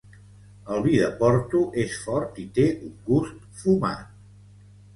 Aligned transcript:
El 0.75 0.79
vi 0.85 0.93
de 1.01 1.09
Porto 1.19 1.61
és 1.85 1.99
fort 2.07 2.41
i 2.47 2.47
té 2.57 2.67
un 2.89 2.99
gust 3.13 3.47
fumat. 3.63 4.13